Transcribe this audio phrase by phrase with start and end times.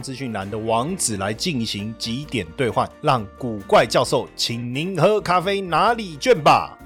[0.00, 6.78] 资讯栏的网址来进行几点兑换，让古怪教授请您喝咖啡哪里卷吧。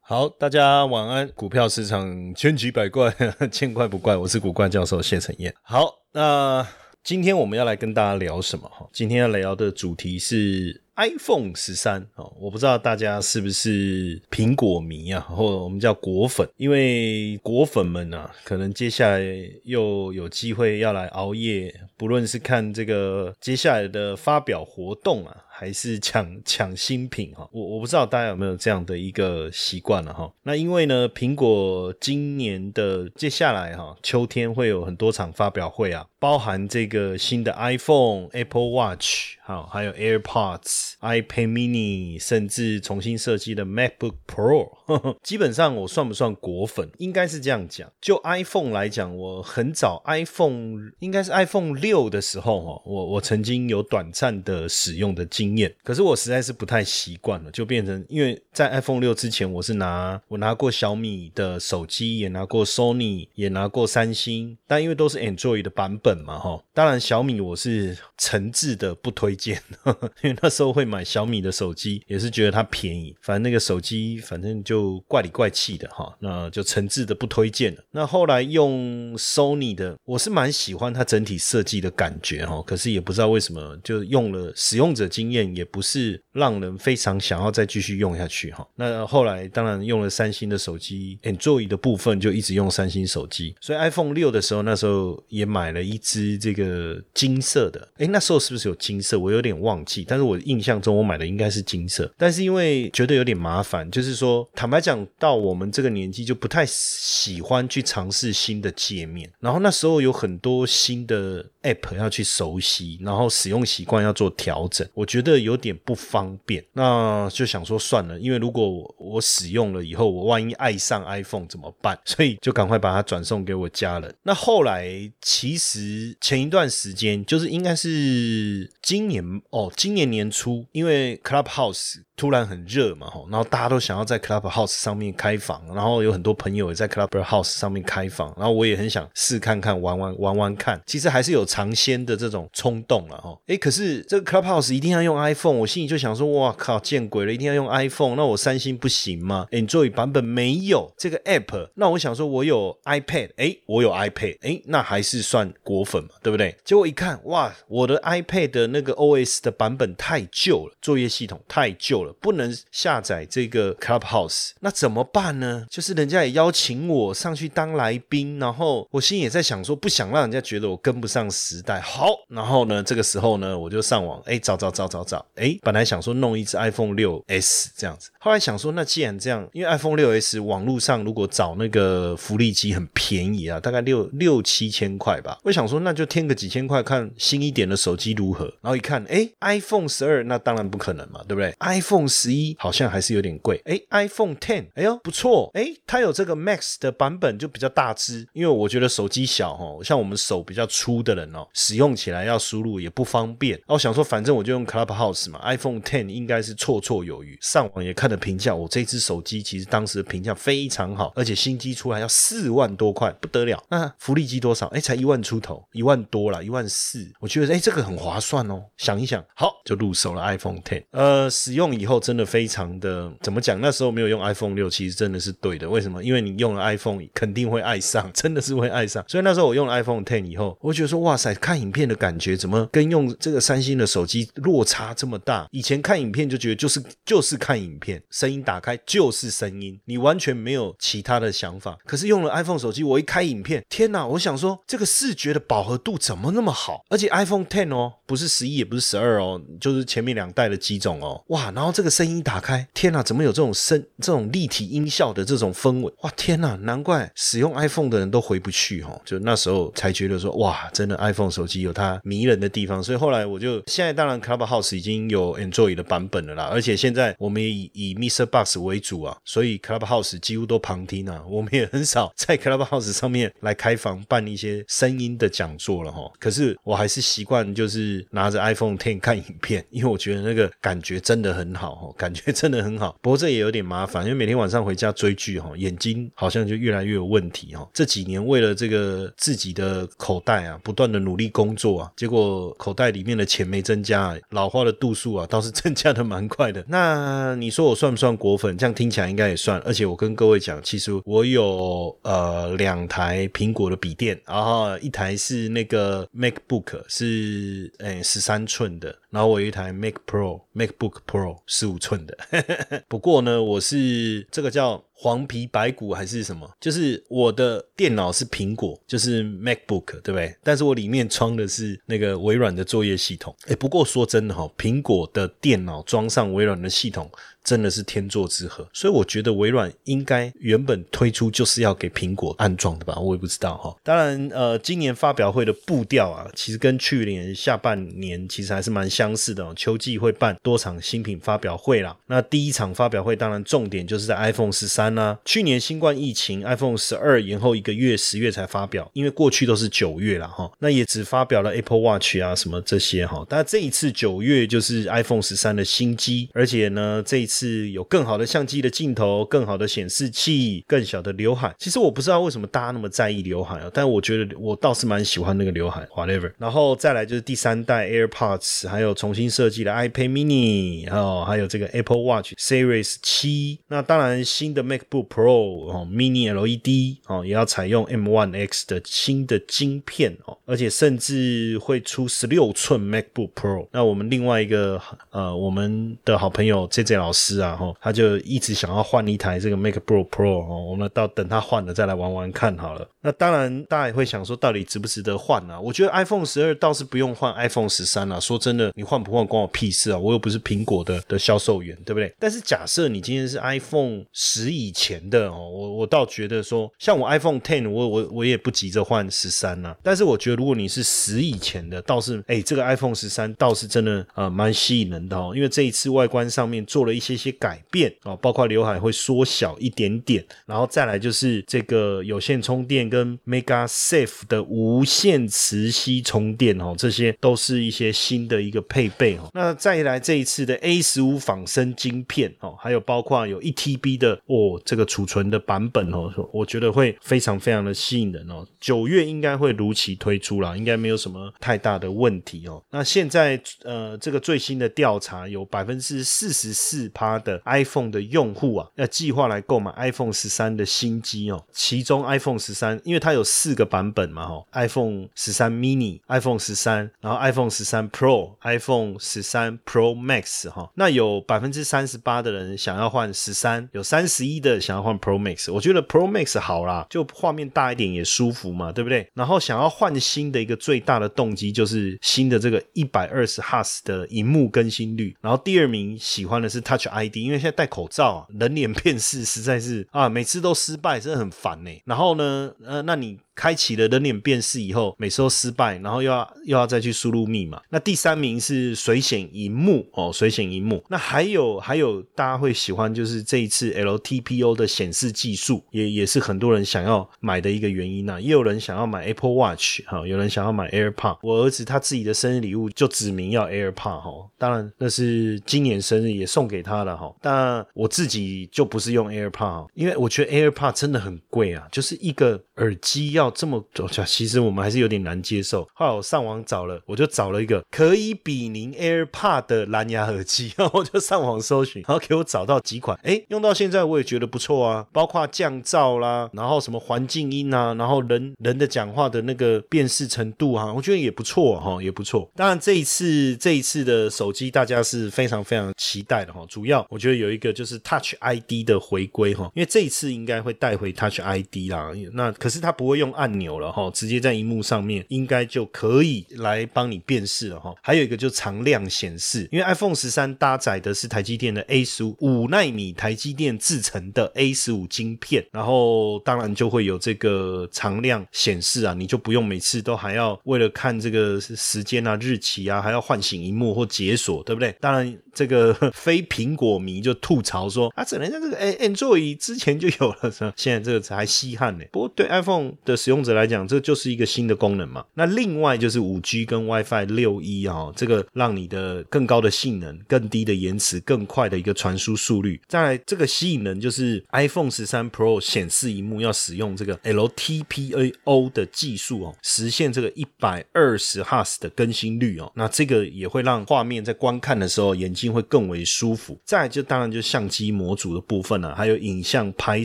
[0.00, 1.28] 好，大家晚安。
[1.34, 3.14] 股票市场千奇百怪，
[3.52, 4.16] 见怪不怪。
[4.16, 5.54] 我是古怪教授谢承彦。
[5.60, 6.66] 好，那
[7.04, 8.66] 今天我们要来跟大家聊什么？
[8.70, 12.06] 哈，今天要聊的主题是 iPhone 十三。
[12.16, 16.46] 哦，我不知道大家是不是苹果迷啊，或者我们叫果粉。
[16.56, 19.20] 因为果粉们啊，可能接下来
[19.64, 25.44] 又有机会要来熬夜，不论是看这个接下来的发表活动啊。
[25.58, 30.32] 还是抢抢新品哈，我我不知道大家有没有这样的一个习惯了哈。
[30.44, 44.68] 那因为呢，苹果今年的接下来哈，秋天会有很多场发表会啊，包含这个新的 iPhone、Apple Watch，好，还有 AirPods、iPad Mini，甚至重新设计的 MacBook Pro。
[45.22, 46.88] 基本上我算不算果粉？
[46.98, 47.90] 应该是这样讲。
[48.00, 55.48] 就 iPhone 来讲，我很早 iPhone 应该是 iPhone 六的时候哈，我我曾经有短暂的使用的经。
[55.48, 69.62] 验，可是我实在是不太习惯了，就变成因为在 iPhone 六之前，我是拿我拿过小米的手机，也拿过 Sony，也拿过三星，但因为都是 Android 的版本嘛，哈，当然小米我是诚挚的不推荐，
[70.22, 77.82] 因为那时候会买小米的手机，也是觉得它便宜，反正那个手机反正就怪里怪气的哈，那就诚挚的不推荐了。
[77.90, 85.48] 那后来用 Sony 的，我是蛮喜欢它整体设计的感觉哈，可是也不知道为什么就用了使用者经验。
[85.48, 88.68] 也不是让人非常想要再继续用下去哈。
[88.74, 93.54] 那后来当然用了三星的手机，Android 的部分就一直用三星手机。
[93.60, 97.88] 所以 iPhone 六的时候，那时候也买了一只这个金色的。
[97.98, 99.16] 哎，那时候是不是有金色？
[99.16, 100.04] 我有点忘记。
[100.08, 102.12] 但是我印象象中我买的应该是金色。
[102.18, 109.28] 但是因为觉得有点麻烦，就是说坦白讲，到我们这个年纪就不太喜欢去尝试新的界面。
[109.40, 114.86] 然后那时候有很多新的 App 要去熟悉，然后使用习惯要做调整。
[114.92, 115.38] 我觉得。
[115.38, 121.98] 有点不方便，那就想说算了，因为如果我使用了以后，我万一爱上 iPhone 怎么办？
[122.04, 124.14] 所以就赶快把它转送给我家人。
[124.24, 132.02] 那后来其实前一段时间，就是应该是今年哦，今年年初，因为 Clubhouse。
[132.18, 156.56] 突然很热嘛，吼，然后大家都想要在 Clubhouse 上面开房，然后有很多朋友也在 Clubhouse 上面开房，然后我也很想试看看玩玩玩玩看，其实还是有尝鲜的这种冲动了，哈，诶，可是这个 Clubhouse 一定要用 iPhone，我心里就想说，哇靠，见鬼了，一定要用 iPhone，那我三星不行吗？Android 版本没有这个 App，那我想说我有 iPad，诶，我有 iPad，诶，那还是算果粉嘛，对不对？
[156.64, 162.12] 结果一看，哇，我的 iPad 的那个 OS 的版本太旧了，作业系统太旧了。
[162.20, 165.66] 不能下载这个 Clubhouse，那怎么办呢？
[165.68, 171.80] 就是人家也邀请我上去当来宾，然后我心也在想说，不想让人家觉得我跟不上时代。
[171.80, 188.44] 好，然后呢，这个时候呢，我就上网，哎，找找找找找，哎，本来想说弄一只 iPhone 六 S 这样子，后来想说，那既然这样，因为 iPhone 六 S 网络上如果找那个福利机很便宜啊，大概六六七千块吧，我想说那就添个几千块，看新一点的手机如何。
[188.60, 203.60] 然后一看，哎，iPhone 十二，那当然不可能嘛，对不对？iPhone 十一好像还是有点贵，哎，iPhone Ten，哎呦不错，哎，它有这个 Max 的版本就比较大只，因为我觉得手机小哈，像我们手比较粗的人哦，使用起来要输入也不方便。
[203.66, 207.38] 哦想说，反正我就用 Clubhouse 嘛，iPhone Ten 应该是绰绰有余。
[207.40, 213.62] 上网也看了评价，我这只手机其实当时的评价非常好，而且新机出来要四万多块，不得了。
[213.70, 214.66] 那福利机多少？
[214.68, 217.10] 哎，才一万出头，一万多了，一万四。
[217.20, 218.62] 我觉得哎，这个很划算哦。
[218.76, 220.82] 想一想，好，就入手了 iPhone Ten。
[220.90, 223.60] 呃，使用以后真的非常的怎么讲？
[223.60, 225.68] 那时候没有用 iPhone 六，其实真的是对的。
[225.68, 226.02] 为什么？
[226.02, 229.04] 因为你用了 iPhone，肯定会爱上，真的是会爱上。
[229.08, 235.48] 所以那时候我用了 iPhone Ten 以后，我觉得说哇塞，看影片的感觉怎么跟用这个三星的手机落差这么大？
[235.52, 241.78] 以前看影片就觉得就是就是看影片，声音打开就是声音，你完全没有其他的想法。
[241.86, 244.06] 可是用了 iPhone 手机，我一开影片，天哪！
[244.06, 246.84] 我想说这个视觉的饱和度怎么那么好？
[246.88, 250.07] 而且 iPhone Ten 哦，不是十一，也不是十二哦，就是前面。
[250.08, 255.92] 面两代的机种哦，哇，然后这个声音打开，天哪，怎么有这种声这种立体音效的这种氛围？
[256.02, 268.24] 哇，天哪，难怪使用 iPhone 的人都回不去哈，就那时候才觉得说，哇，真的 iPhone 手机有它迷人的地方，所以后来我就现在当然 Clubhouse 已经有 Android 的版本了啦，而且现在我们也以以 Mr.
[268.24, 276.10] Box 为主啊，所以 Clubhouse 几乎都旁听啊，我们也很少 在 Clubhouse 上面来开房办一些声音的讲座了哈。
[276.18, 282.96] 可是我还是习惯就是拿着 iPhone Ten 看影片，因为我觉得那个感觉真的很好哈， 感觉真的很好。
[283.02, 287.68] 不过这也有点麻烦，因为每天晚上回家追剧哈，眼睛好像就越来越有问题哈。
[287.74, 296.64] 这几年为了这个自己的口袋啊，不断的努力工作啊，结果口袋里面的钱没增加，老花的度数啊倒是增加的蛮快的。
[296.68, 298.56] 那你说我算不算果粉？
[298.56, 299.58] 这样听起来应该也算。
[299.60, 312.16] 而且我跟各位讲，其实我有呃两台苹果的笔电，然后一台是那个 MacBook 是诶十三寸的，然后我有一台 Mac Pro MacBook Pro 十五寸的。
[312.88, 314.87] 不过呢，我是这个叫。
[315.00, 316.50] 黄皮白骨还是什么？
[316.60, 320.34] 就是我的电脑是苹果，就是 MacBook，对不对？
[320.42, 323.34] 但是我里面装的是那个微软的作业系统。
[323.46, 327.08] 哎，不过说真的哈，苹果的电脑装上微软的系统。
[327.44, 333.74] 真的是天作之合，所以我觉得微软应该原本推出就是要给苹果安装的吧，我也不知道哈。
[333.82, 339.50] 当然，呃，今年发表会的步调啊，其实跟去年下半年其实还是蛮相似的。
[339.54, 345.18] 秋季会办多场新品发表会啦，那第一场发表会当然重点就是在 iPhone 十三啦。
[345.24, 350.50] 去年新冠疫情，iPhone 十二延后一个月，十月才发表，因为过去都是九月了哈。
[350.60, 353.24] 那也只发表了 Apple Watch 啊什么这些哈。
[353.28, 357.48] 但这一次九月就是 iPhone 十三的新机，而且呢，这一次。
[357.48, 361.54] 有更好的相机的镜头，更好的显示器，更小的刘海。
[361.58, 365.86] 其实我不知道为什么大家那么在意刘海啊，但我觉得我倒是蛮喜欢那个刘海。
[365.94, 373.58] Whatever，然后再来就是第三代 AirPods，还有重新设计的 iPad Mini，哦，还有这个 Apple Watch Series 七。
[373.68, 383.68] 那当然新的 Mac MacBook Pro 哦，Mini LED 哦，也要采用 M1 X 的新的晶片哦，而且甚至会出十六寸 MacBook Pro。
[383.72, 384.80] 那我们另外一个
[385.10, 387.38] 呃，我们的好朋友 J J 老师。
[387.38, 392.88] 啊，哈，他就一直想要换一台这个 MacBook Pro 哦，我们到等他换了再来玩玩看好了。
[393.00, 395.60] 那当然，大家也会想说，到底值不值得换呢？
[395.60, 398.20] 我觉得 iPhone 十二倒是不用换 iPhone 十三了。
[398.20, 399.98] 说真的，你换不换关我屁事啊！
[399.98, 402.12] 我又不是苹果的的销售员，对不对？
[402.18, 409.76] 但是假设你今天是 iPhone 十以以前的哦，我我倒觉得说，像我 iPhone Ten，我我我也不急着换十三呐。
[409.82, 417.18] 但是我觉得，如果你是十以前的，倒是哎，这个 iPhone 十三倒是真的呃蛮吸引人的哦，因为这一次外观上面做了一些。
[417.18, 429.28] 些改变哦，包括刘海会缩小一点点，然后再来就是这个有线充电跟 Mega Safe 的无线磁吸充电哦，这些都是一些新的一个配备哦。
[429.34, 438.46] 那再来这一次的 A 十五仿生晶片哦，还有包括有一 TB 的哦这个储存的版本哦，我觉得会非常非常的吸引人哦。
[438.60, 442.62] 九月应该会如期推出了，应该没有什么太大的问题哦。
[442.70, 447.18] 那现在呃这个最新的调查有百分之四十四趴。
[447.18, 451.44] 的 iPhone 的用户啊，要计划来购买 iPhone 十三的新机哦。
[451.50, 460.70] 其中 iPhone 十三，因为它有四个版本嘛，哈，iPhone 十三 mini、iPhone 十三，然后 iPhone 十三 Pro、iPhone 十三 Pro Max 哈。
[460.76, 465.52] 那有百分之三十八的人想要换十三，有三十一的想要换 Pro Max。
[465.52, 469.08] 我觉得 Pro Max 好啦，就画面大一点也舒服嘛，对不对？
[469.14, 475.16] 然后想要换新的一个最大的动机就是新的这个一百二十赫兹的荧幕更新率。
[475.20, 481.70] 然后第二名喜欢的是 Touch ID，因为现在戴口罩啊，人脸辨识实在是啊，每次都失败，真的很烦呢。
[481.84, 483.18] 然后呢，呃，那你。
[483.38, 487.62] 开启了人脸辨识以后，每次都失败，然后又要又要再去输入密码。
[487.70, 490.82] 那第三名是水显荧幕哦，水显荧幕。
[490.88, 498.20] 那还有还有，大家会喜欢就是这一次 LTPO 的显示技术，也也是很多人想要买的一个原因呐。
[498.20, 501.18] 也有人想要买 Apple Watch 哈，有人想要买 AirPod。
[501.22, 507.14] 我儿子他自己的生日礼物就指明要 AirPod 哈，当然那是今年生日也送给他了哈。
[507.22, 513.27] 但我自己就不是用 AirPod，因为我觉得 AirPod 真的很贵啊，就是一个耳机要。
[513.30, 515.68] 这么多，其实我们还是有点难接受。
[515.74, 522.98] 后来我上网找了，我就找了一个可以比邻 AirPod 的蓝牙耳机， 然后我就上网搜寻，然后给我找到几款。
[523.02, 532.30] 哎，用到现在我也觉得不错啊，包括降噪啦，然后什么环境音啊，然后人人的讲话的那个辨识程度哈，我觉得也不错哈，也不错。
[532.36, 543.08] 当然这一次这一次的手机大家是非常非常期待的哈，主要我觉得有一个就是 Touch ID 的回归哈，因为这一次应该会带回 Touch ID 啦，那可是它不会用。
[543.18, 547.74] 按钮了哈，直接在荧幕上面应该就可以来帮你辨识了哈。
[547.82, 564.74] 还有一个就常亮显示，因为 iPhone 十三搭载的是台积电的 A 十五五纳米台积电制成的 A 十五晶片，然后当然就会有这个常亮显示啊，你就不用每次都还要为了看这个时间啊、日期啊，还要唤醒荧幕或解锁，对不对？
[564.80, 565.18] 当然。
[565.38, 570.52] 这个 非苹果迷就吐槽说啊，只能像这个哎，Android 之前就有了，是吧？
[570.56, 571.84] 现在这个才稀罕呢。
[571.92, 575.04] 不过对 iPhone 的使用者来讲，这就是一个新的功能嘛。
[575.14, 582.60] 那另外就是五 G 跟 WiFi 六一啊，这个让你的更高的性能、更低的延迟、更快的一个传输速率。
[582.66, 592.50] 再来这个吸引人就是 iPhone 十三 Pro 显示荧幕要使用这个 LTPO 的技术哦，实现这个一百二十赫兹的更新率哦。
[592.56, 595.27] 那这个也会让画面在观看的时候眼睛。
[595.32, 596.38] 会更为舒服。
[596.44, 599.84] 再就当然就相机模组的部分了，还有影像拍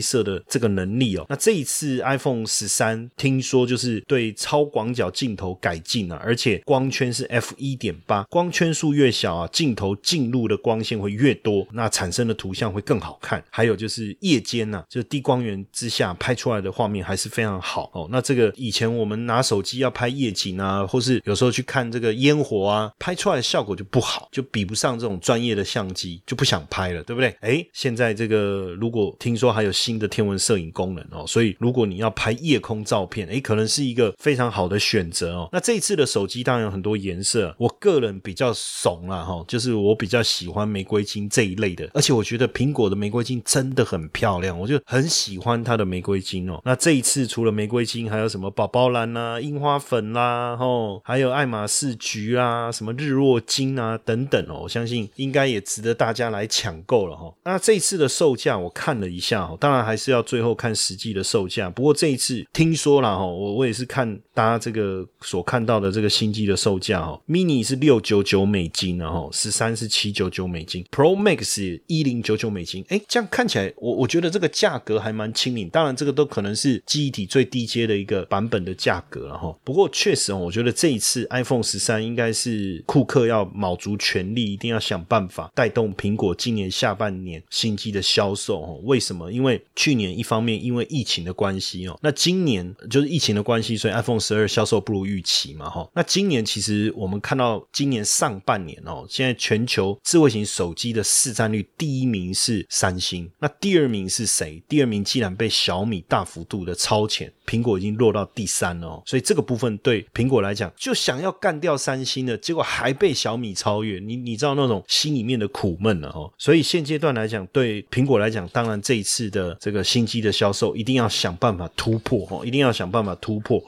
[0.00, 1.26] 摄的这个能力哦。
[1.28, 13.44] 那这一次 iPhone 十三听说就是对超广角镜头改进了，而且光圈是 f 一点八，光圈数越小啊，镜头进入的光线会越多，那产生的图像会更好看。
[13.50, 18.08] 还有就是夜间呢，就低光源之下拍出来的画面还是非常好哦。
[18.10, 25.33] 那这个以前我们拿手机要拍夜景啊，或是有时候去看这个烟火啊，拍出来的效果就不好，就比不上这种专。
[25.34, 27.36] 专业的相机就不想拍了，对不对？
[27.40, 35.48] 哎，现在这个如果听说还有新的天文摄影功能哦，所以如果你要拍夜空照片，哎，可能是一个非常好的选择哦。
[35.50, 46.60] 那这一次的手机当然有很多颜色，我个人比较怂了哈，就是我比较喜欢玫瑰金这一类的，而且我觉得苹果的玫瑰金真的很漂亮，我就很喜欢它的玫瑰金哦。
[46.64, 55.10] 那这一次除了玫瑰金，还有什么宝宝蓝啦、樱花粉啦，吼，还有爱马仕橘啊、什么日落金啊等等哦，我相信。
[55.16, 57.32] 应该也值得大家来抢购了哈。
[57.44, 61.68] 那这次的售价我看了一下哈，当然还是要最后看实际的售价。
[61.70, 72.84] 不过这一次听说了哈，我我也是看大家这个所看到的这个新机的售价哈，mini 是六九九美金，然后十三是七九九美金，Pro Max 一零九九美金。
[72.88, 75.68] 哎，这样看起来我我觉得这个价格还蛮亲民。
[75.68, 79.54] 当然这个都可能是记忆体最低阶的一个版本的价格了哈。
[79.64, 85.24] 不过确实哦，我觉得这一次 iPhone 十三应该是库克要卯足全力，一定要想办。
[85.24, 88.80] 法带动苹果今年下半年新机的销售哦？
[88.84, 89.32] 为什么？
[89.32, 95.88] 因为去年一方面因为疫情的关系哦，那今年就是疫情的关系，所以 iPhone 十二销售不如预期嘛哈。
[95.94, 104.62] 那今年其实我们看到今年上半年哦，现在全球智慧型手机的市占率第一名是三星，那第二名是谁？
[104.68, 109.02] 第二名既然被小米大幅度的超前，苹果已经落到第三了哦。
[109.06, 113.98] 所以这个部分对苹果来讲，就想要干掉三星的结果还被小米超越。
[113.98, 114.84] 你你知道那种。
[114.94, 123.60] 心里面的苦闷了哦，所以现阶段来讲，对苹果来讲，当然这一次的这个新机的销售，一定要想办法突破哦，一定要想办法突破。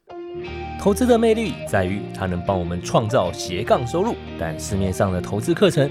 [0.80, 5.90] 投资的魅力在于它能帮我们创造斜杠收入，但市面上的投资课程。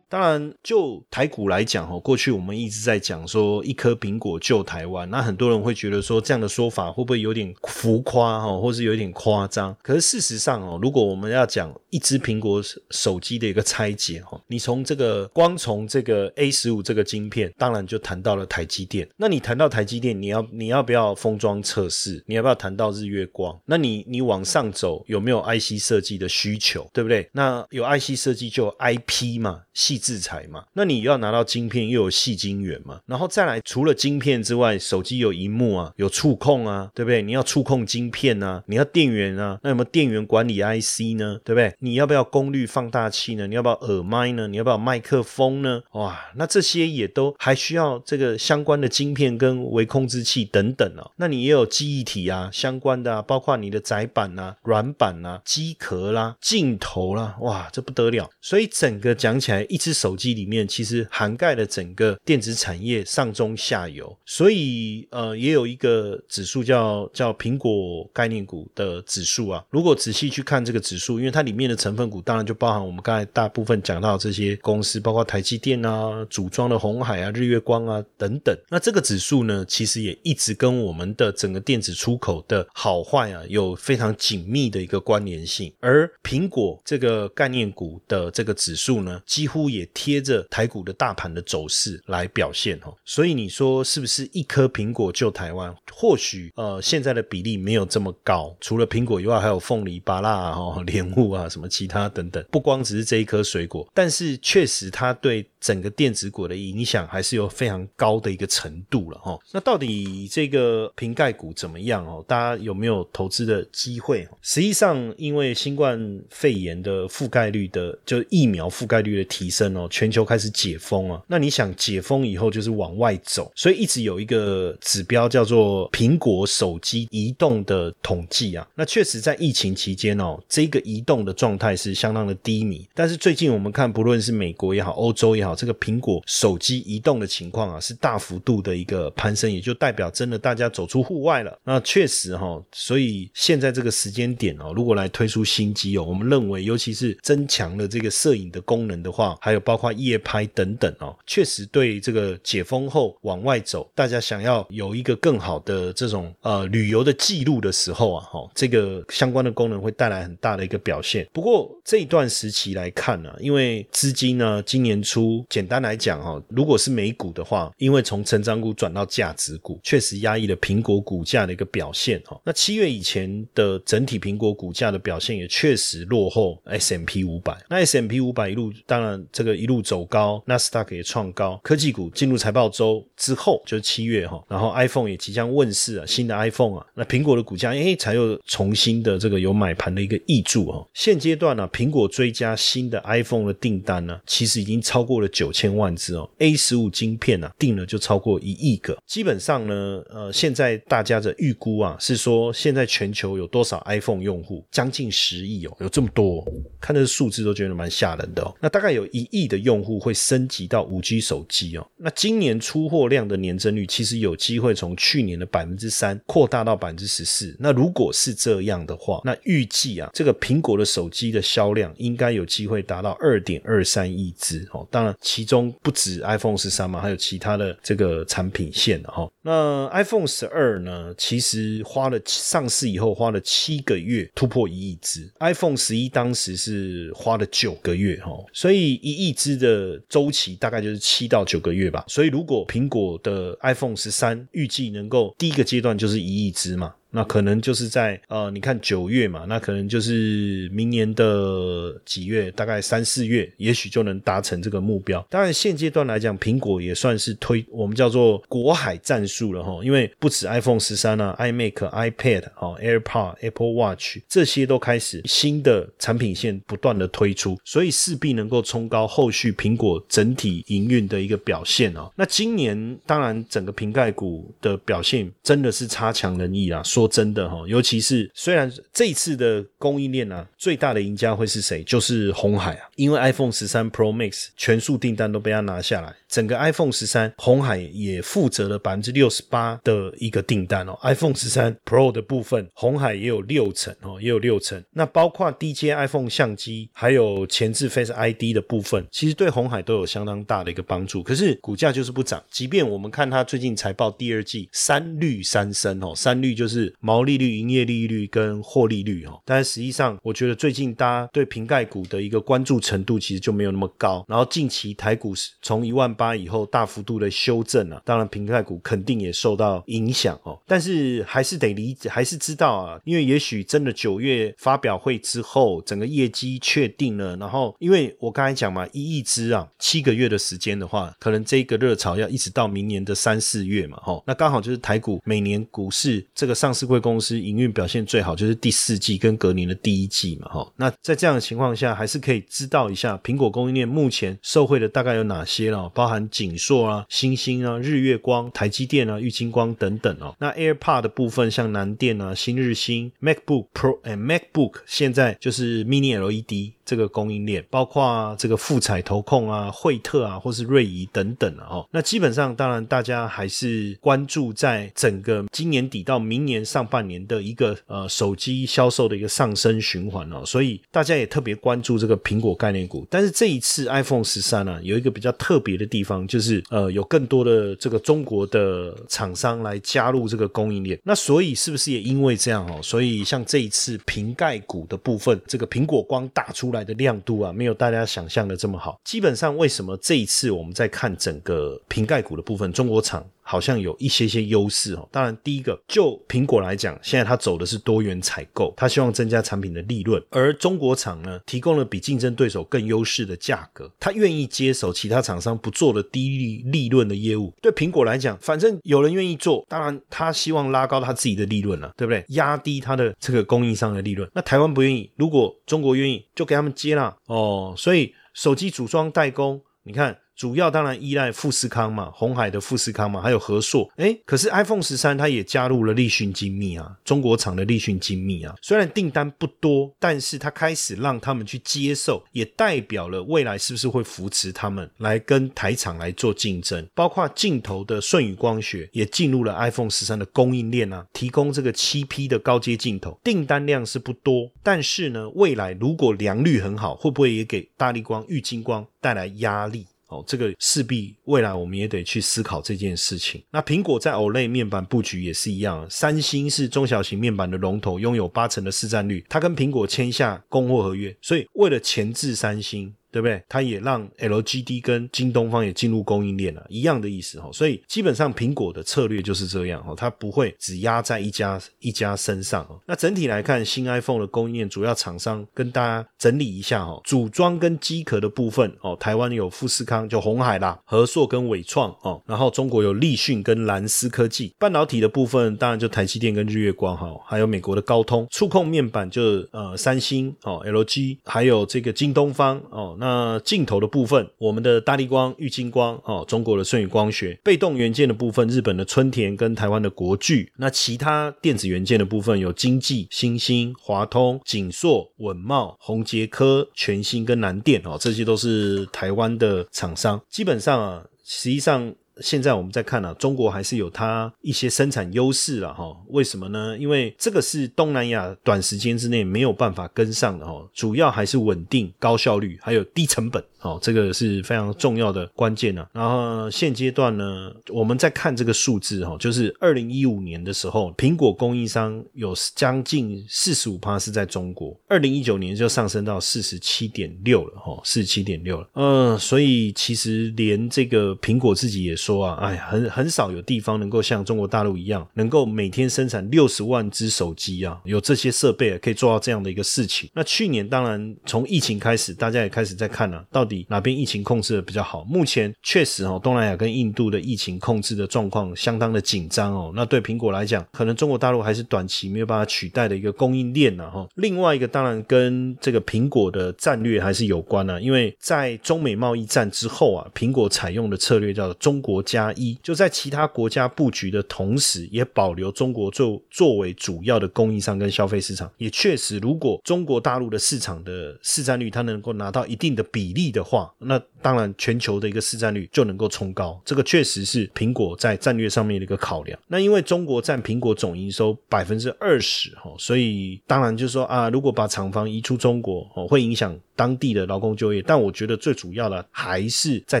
[0.12, 9.74] 当然，就台股来讲哦，过去我们一直在讲说一颗苹果救台湾，那很多人会觉得说这样的说法会不会有点浮夸哈，或是有点夸张？
[9.82, 19.08] 可是事实上哦，如果我们要讲一只苹果手机的一个拆解哈，你从这个光从这个 A 十五这个晶片，当然就谈到了台积电。
[19.16, 22.22] 那你谈到台积电，你要你要不要封装测试？
[22.26, 23.58] 你要不要谈到日月光？
[23.64, 26.86] 那你你往上走有没有 IC 设计的需求？
[26.92, 27.26] 对不对？
[27.32, 30.01] 那有 IC 设计就 IP 嘛，细。
[30.02, 37.22] 制裁嘛，那你要拿到晶片又有细晶圆嘛，然后再来除了晶片之外，手机有荧幕啊，有触控啊，对不对？
[37.22, 41.38] 你要触控晶片啊，你要电源啊，那有没有电源管理 IC 呢？
[41.44, 41.72] 对不对？
[41.78, 43.46] 你要不要功率放大器呢？
[43.46, 44.48] 你要不要耳麦呢？
[44.48, 45.80] 你要不要麦克风呢？
[45.92, 51.12] 哇，那这些也都还需要这个相关的晶片跟微控制器等等哦。
[51.16, 58.28] 那你也有记忆体啊，相关的啊，包括你的载板啊、软板啊、机壳啦、镜头啦，哇，这不得了。
[58.40, 59.91] 所以整个讲起来，一只。
[59.92, 69.64] 手机里面其实涵盖了整个电子产业上中下游，所以呃，也有一个指数叫叫苹果概念股的指数啊。
[69.70, 78.56] 如果仔细去看这个指数，因为它里面的成分股当然就包含我们刚才大部分讲到这些公司，包括台积电啊、组装的红海啊、日月光啊等等。
[78.68, 85.72] 那这个指数呢，其实也一直跟我们的整个电子出口的好坏啊有非常紧密的一个关联性。
[85.80, 92.94] 而苹果这个概念股的这个指数呢，几乎也贴着台股的大盘的走势来表现哦。
[93.04, 95.74] 所以你说是不是一颗苹果救台湾？
[95.92, 98.56] 或许呃，现在的比例没有这么高。
[98.60, 102.44] 除了苹果以外，还有凤梨、芭辣、哈莲雾啊，什么其他等等。
[102.50, 109.38] 不光只是这一颗水果，但是确实它对整个电子股的影响还是有非常高的一个程度了哈。
[109.52, 112.22] 那到底这个瓶盖股怎么样哦？
[112.26, 114.26] 大家有没有投资的机会？
[114.40, 121.22] 实际上，因为新冠肺炎的覆盖率的，就疫苗覆盖率的提升哦，全球开始解封啊。
[121.28, 128.66] 那你想解封以后就是往外走，所以一直有一个指标叫做苹果手机移动的统计啊。
[128.74, 132.84] 那确实在疫情期间哦，这个移动的状态是相当的低迷。
[132.94, 141.58] 但是最近我们看，不论是美国也好，欧洲也好，这个苹果手机移动的情况啊，是大幅度的一个攀升，也就代表真的大家走出户外了。
[141.64, 161.26] 那确实哈，所以现在这个时间点哦，如果来推出新机哦，我们认为，尤其是增强了这个摄影的功能的话，还有包括夜拍等等哦，确实对这个解封后往外走，大家想要有一个更好的这种呃旅游的记录的时候啊，哈，这个相关的功能会带来很大的一个表现。
[161.32, 172.40] 不过这一段时期来看呢，因为资金呢，今年初简单来讲哈，如果是美股的话，因为从成长股转到价值股，确实压抑了苹果股价的一个表现哈。
[172.44, 177.56] 那七月以前的整体苹果股价的表现也确实落后 S M P 五百。
[177.68, 190.86] 那 S M P 五百一路当然这个一路走高，纳斯达克也创高，科技股进入财报周之后就是七月哈，然后 iPhone 也即将问世啊，新的 iPhone 啊，那苹果的股价哎才又重新的这个有买盘的一个益助哈。
[190.94, 198.96] 现阶段呢，苹果追加新的 iPhone 的订单呢，其实已经超过了九千万只哦，A 十五晶片呢订了就超过一亿个。
[199.06, 204.64] 基本上呢，呃，现在大家的预估啊是说，现在全球有多少 iPhone 用户？
[204.70, 206.46] 将近十亿哦，有这么多，
[206.80, 208.54] 看这数字都觉得蛮吓人的哦。
[208.60, 211.86] 那大概有一亿的用户会升级到五 G 手机哦。
[211.96, 217.56] 那今年出货量的年增率其实有机会从去年的百分之三扩大到百分之十四。
[217.58, 224.86] 那如果是这样的话，那预计啊，这个苹果的手机的销量应该有机会达到二点二三亿只哦。
[224.90, 229.30] 当然，其中不止 iPhone 十三嘛，还有其他的这个产品线的哈。
[229.42, 242.04] 那 iPhone 十二呢，其实花了上市以后花了七个月突破一亿只，iPhone 十一当时是花了九个月哈，所以一亿只的周期大概就是七到九个月吧。
[242.08, 246.92] 所以如果苹果的 iPhone 十三预计能够第一个阶段就是一亿只嘛。
[247.14, 255.24] 那可能就是在呃，你看九月嘛，那可能就是明年的几月，大概三四月，也许就能达成这个目标。
[255.28, 272.10] 当然，现阶段来讲，苹果也算是推我们叫做国海战术了哈，因为不止 iPhone 十三啊，iMac、iPad、哦 AirPod、Apple Watch 这些都开始新的产品线不断的推出，所以势必能够冲高后续苹果整体营运的一个表现哦。
[272.16, 277.01] 那今年当然整个瓶盖股的表现真的是差强人意啊，说。
[277.02, 281.82] 说真的哈，尤其是虽然这一次的供应链呢，最大的赢家会是谁？
[281.82, 290.96] 就是红海啊，因为 iPhone 十三 Pro Max 全数订单都被他拿下来，整个 iPhone 十三红海也负责了百分之六十八的一个订单哦。
[291.02, 294.82] iPhone 十三 Pro 的部分，红海也有六成哦，也有六成。
[294.92, 301.22] 那包括低阶 iPhone 相机，还有前置 Face ID 的部分，其实对红海都有相当大的一个帮助。
[301.22, 306.91] 可是股价就是不涨，即便我们看它最近财报第二季三绿三升哦，三绿就是。
[307.00, 314.24] 毛利率、营业利率跟获利率哈，但是实际上，我觉得最近大家对瓶盖股的一个关注程度其实就没有那么高。
[314.28, 320.60] 然后近期台股从一万八以后大幅度的修正啊，当然瓶盖股肯定也受到影响哦。
[320.66, 336.81] 但是还是得理解，还是知道啊，因为也许真的九月发表会之后，整个业绩确定了，然后因为我刚才讲嘛，一亿只啊，七个月的时间的话，可能这个热潮要一直到明年的三四月嘛，哈，那刚好就是台股每年股市这个上市。
[336.82, 340.72] 四贵公司营运表现最好就是第四季跟隔年的第一季嘛，哈。
[340.74, 350.34] 那在这样的情况下，还是可以知道一下苹果供应链目前受惠的大概有哪些了，包含景硕啊、星星啊、日月光、台积电啊、玉金光等等哦。
[350.40, 356.72] 那 AirPod 的部分，像南电啊、新日新、MacBook Pro 哎 MacBook 现在就是 Mini LED。
[356.92, 361.66] 这个供应链，包括这个富彩投控啊、惠特啊，或是瑞仪等等啊。
[361.70, 373.06] 哦，那基本上当然大家还是关注在整个今年底到明年上半年的一个呃手机销售的一个上升循环哦，所以大家也特别关注这个苹果概念股。
[373.08, 381.00] 但是这一次 iPhone 十三呢，有一个比较特别的地方，就是呃有更多的这个中国的厂商来加入这个供应链。
[381.04, 382.78] 那所以是不是也因为这样哦？
[382.82, 389.00] 所以像这一次瓶盖股的部分，这个苹果光打出来的亮度啊，没有大家想象的这么好。
[389.04, 393.24] 基本上为什么这一次我们在看整个瓶盖股的部分，中国厂？
[393.42, 395.08] 好像有一些些优势哦。
[395.10, 400.22] 当然，第一个就苹果来讲，现在它走的是多元采购，它希望增加产品的利润。
[400.30, 407.52] 而中国厂呢，提供了比竞争对手更优势的价格，它愿意接手其他厂商不做的低利利润的业务。
[407.60, 412.24] 对苹果来讲，反正有人愿意做，当然他希望拉高他自己的利润了，对不对？
[412.28, 414.30] 压低他的这个供应商的利润。
[414.32, 417.74] 那台湾不愿意，如果中国愿意，就给他们接了哦。
[417.76, 420.16] 所以手机组装代工，你看。
[420.36, 423.90] 主要当然依赖富士康嘛，红海的富士康嘛，还有和硕。
[423.96, 428.54] 哎，可是 iPhone 十三它也加入了立讯精密啊，中国厂的立讯精密啊。
[428.62, 436.86] 虽然订单不多，但是它开始让他们去接受，也代表了未来是不是会扶持他们来跟台厂来做竞争。
[436.94, 449.86] 包括镜头的舜宇光学也进入了 iPhone 十三的供应链啊，提供这个七 P 的高阶镜头，订单量是不多，但是呢，未来如果良率很好，会不会也给大力光、玉金光带来压力？
[450.12, 453.42] 哦，这个势必未来我们也得去思考这件事情。
[453.50, 462.94] 那苹果在 OLED 面板布局也是一样，三星是中小型面板的龙头，拥有八成的市占率，它跟苹果签下供货合约，所以为了钳制三星。
[463.12, 463.42] 对不对？
[463.48, 467.50] 它也让 LGD 跟京东方也进入供应链了，一样的意思哈。
[467.52, 472.66] 所以基本上苹果的策略就是这样哈，它不会只压在一家一家身上。
[472.86, 484.52] 那整体来看，新 iPhone 的供应链主要厂商跟大家整理一下哈，组装跟机壳的部分哦，台湾有富士康，就红海啦，和硕跟伟创哦，然后中国有立讯跟蓝思科技。
[484.58, 488.26] 半导体的部分当然就台积电跟日月光哈，还有美国的高通。
[488.30, 492.96] 触控面板就呃三星哦，LG，还有这个京东方哦。
[493.02, 500.52] 那镜头的部分，我们的大力光、玉金光哦，中国的舜宇光学；被动元件的部分，日本的春田跟台湾的国巨。
[500.56, 510.22] 那其他电子元件的部分，有经济、新兴、华通、景硕、稳茂、宏杰科、全新跟南电哦，这些都是台湾的厂商。
[510.30, 511.92] 基本上啊，实际上。
[512.22, 515.94] 现在我们在看呢，中国还是有它一些生产优势了哈。
[516.08, 516.76] 为什么呢？
[516.78, 520.52] 因为这个是东南亚短时间之内没有办法跟上的哈。
[520.72, 525.86] 主要还是稳定、高效率，还有低成本哦，这个是非常重要的关键呢。
[525.92, 538.68] 然后现阶段呢，我们在看这个数字哈，就是二零一五年的时候，苹果供应商有将近四十五趴是在中国，二零一九年就上升到四十七点六了哈，四十七点六了。
[538.74, 541.96] 嗯，所以其实连这个苹果自己也。
[542.02, 550.10] 说啊，哎，很很少有地方能够像中国大陆一样，能够每天生产六十万只手机啊，有这些设备可以做到这样的一个事情。
[550.14, 555.04] 那去年当然从疫情开始，大家也开始在看了，到底哪边疫情控制的比较好？
[555.04, 559.72] 目前确实哦，东南亚跟印度的疫情控制的状况相当的紧张哦。
[559.76, 564.08] 那对苹果来讲，可能中国大陆还是短期没有办法取代的一个供应链呢哈。
[564.16, 571.91] 另外一个当然跟这个苹果的战略还是有关呢，因为在中美贸易战之后啊，苹果采用的策略叫中国。
[571.92, 578.50] 国加一就在其他国家布局的同时，也保留中国作作为主要的供应商跟消费市场。
[578.56, 586.60] 也确实，如果中国大陆的市场的市占率它能够拿到一定的比例的话，那当然全球的一个市占率就能够冲高。
[586.64, 589.38] 这个确实是苹果在战略上面的一个考量。
[589.46, 597.80] 那因为中国占苹果总营收百分之二十哈，所以当然就是说啊，如果把厂房移出中国哦，会影响当地的劳工就业。
[597.82, 600.00] 但我觉得最主要的还是在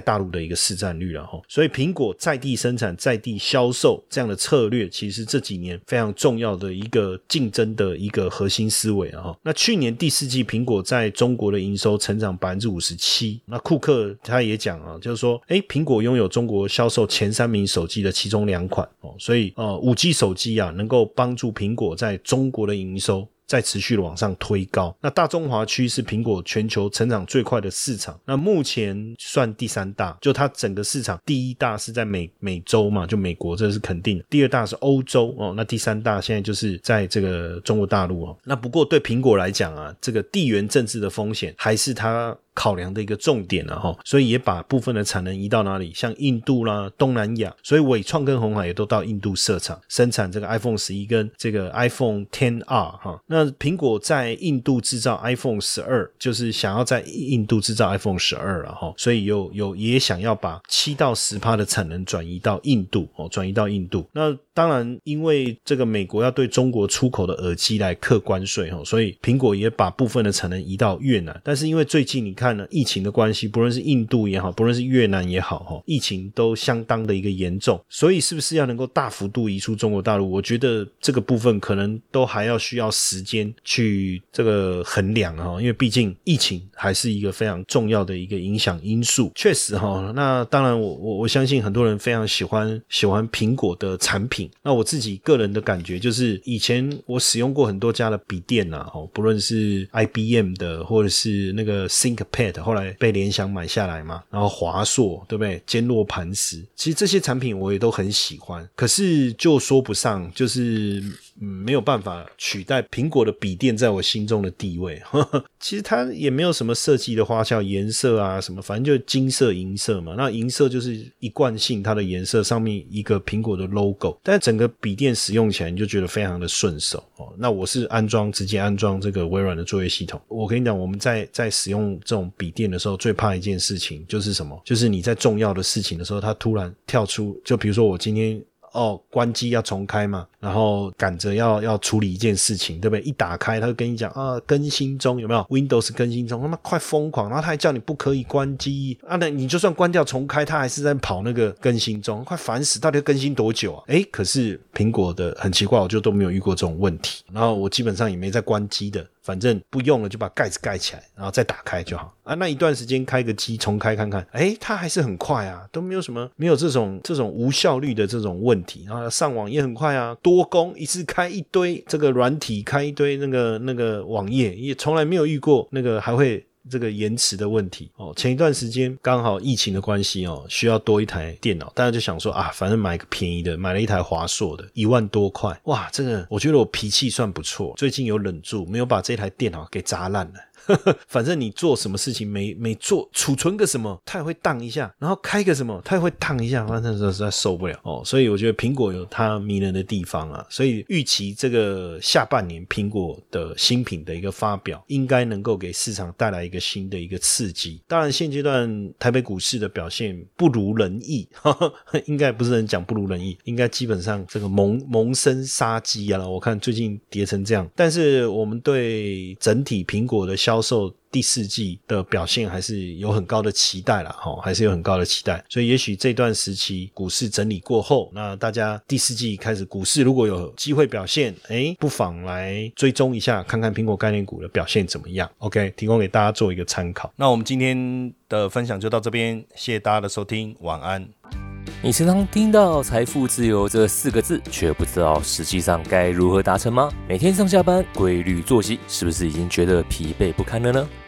[0.00, 1.92] 大陆的一个市占率了哈，所以苹。
[1.92, 9.36] 果在地生产、在地销售这样的策略，其实这几年非常重要的一个竞争的一个核心思维啊。
[9.42, 13.38] 那去年第四季，苹果在中国的营收成长百分之五十七。
[13.44, 23.28] 那库克他也讲啊，就是说，哎，苹果拥有中国销售前三名手机的其中两款哦，所以呃，五 G 手机啊，能够帮助苹果在中国的营收。
[23.44, 24.96] 在持续的往上推高。
[25.02, 34.24] 那大中华区是苹果全球成长最快的市场，那目前算第三大，就它整个市场第一大是在美美洲嘛，就美国这是肯定的。
[34.30, 38.38] 第二大是欧洲哦，那第三大现在就是在这个中国大陆哦。
[38.44, 53.20] 那不过对苹果来讲啊，这个地缘政治的风险还是它考量的一个重点了哈，所以也把部分的产能移到哪里，像印度啦、东南亚，所以伟创跟红海也都到印度设厂生产这个 iPhone 十一跟这个 iPhone Ten R 哈。
[53.26, 64.06] 那苹果在印度制造 iPhone 十二，就是想要在印度制造 iPhone 十二了哈，所以有有也想要把七到十趴的产能转移到印度哦，转移到印度。
[64.12, 71.40] 那当然，因为这个美国要对中国出口的耳机来课关税哈，所以苹果也把部分的产能移到越南。
[71.42, 80.30] 但是因为最近你看呢，疫情的关系，不论是印度也好，不论是越南也好哈，疫情都相当的一个严重，所以是不是要能够大幅度移出中国大陆？
[80.30, 89.32] 我觉得这个部分可能都还要需要时间去这个衡量哈，因为毕竟疫情还是一个非常重要的一个影响因素。
[89.34, 94.41] 确实哈，那当然我我我相信很多人非常喜欢喜欢苹果的产品。
[94.62, 105.62] 那我自己个人的感觉就是，以前我使用过很多家的笔电呐，哦，不论是 IBM 的，或者是那个 ThinkPad，后来被联想买下来嘛，然后华硕，对不对？
[105.66, 111.02] 坚若磐石，其实这些产品我也都很喜欢，可是就说不上，就是
[111.42, 114.98] 嗯，没有办法取代苹果的笔电在我心中的地位。
[115.04, 120.14] 呵 呵其实它也没有什么设计的花俏颜色啊，什么，反正就金色、银色嘛。
[120.16, 127.32] 那银色就是一贯性，它的颜色上面一个苹果的 logo，但整个笔电使用起来你就觉得非常的顺手哦。
[127.36, 130.20] 那我是安装直接安装这个微软的作业系统。
[130.28, 134.60] 我跟你讲，我们在在使用这种笔电的时候，最怕一件事情就是什么？
[134.64, 138.40] 就是你在重要的事情的时候，它突然跳出，就比如说我今天
[138.72, 140.26] 哦关机要重开嘛。
[140.40, 143.02] 然后赶着要要处理一件事情，对不对？
[143.02, 147.28] 一打开，他就跟你讲啊，更新中有没有？Windows 更新中，他妈快疯狂！
[147.28, 152.80] 然后他还叫你不可以关机啊，那你就算关掉重开，他还是在跑那个更新中，快烦死！
[152.80, 153.84] 到底要更新多久啊？
[153.86, 157.22] 哎，可是苹果的很奇怪，我就都没有遇过这种问题。
[157.32, 162.34] 然后我基本上也没在关机的，反正不用了就把盖子盖起来，然后再打开就好啊。
[162.34, 168.84] 那一段时间开个机重开看看，哎，它还是很快啊，都没有什么没有这种这种无效率的这种问题。
[168.88, 170.16] 然后上网也很快啊。
[170.20, 178.12] 多工一次开一堆这个软体，开一堆那个那个网页，也从来没有遇过那个还会这个延迟的问题哦。
[178.16, 190.34] 前一段时间刚好疫情的关系哦，需要多一台电脑，大家就想说啊，反正买个便宜的，买了一台华硕的，一万多块，哇，这个我觉得我脾气算不错，最近有忍住，没有把这台电脑给砸烂了。
[191.08, 196.66] 反正你做什么事情没没做，储存个什么，它也会荡一下；然后开个什么，它也会荡一下。
[196.66, 200.44] 反正实在受不了哦，所以我觉得苹果有它迷人的地方啊。
[200.50, 207.80] 所以预期这个下半年苹果的新品的一个发表，应该能够给市场带来一个新的一个刺激。
[207.86, 211.28] 当然，现阶段台北股市的表现不如人意，
[212.06, 216.28] 应该不是人讲不如人意，应该基本上这个萌萌生杀机啊。
[216.28, 235.30] 我看最近跌成这样，但是我们对整体苹果的销销售第四季的表现还是有很高的期待了哈，还是有很高的期待，所以也许这段时期股市整理过后，那大家第四季开始股市如果有机会表现，哎，不妨来追踪一下，看看苹果概念股的表现怎么样。
[235.38, 237.10] OK，提供给大家做一个参考。
[237.16, 241.41] 那我们今天的分享就到这边，谢谢大家的收听，晚安。
[241.82, 246.88] 你时常听到财富自由这四个字，却不知道实际上该如何达成吗？
[247.08, 250.88] 每天上下班规律作息，是不是已经觉得疲惫不堪了呢？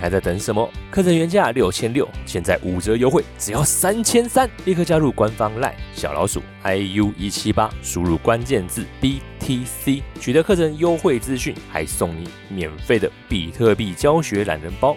[0.00, 0.70] 还在等什么？
[0.90, 4.48] 课程原价六千六，现在五折优惠，只要三千三！
[4.64, 14.96] 立刻加入官方 LINE 小老鼠 iu 一七八，输入关键字 BTC，取得课程优惠资讯，还送你免费的比特币教学懒人包。